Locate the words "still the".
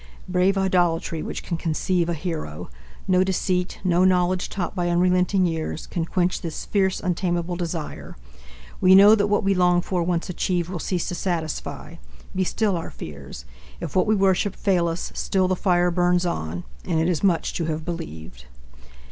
15.13-15.55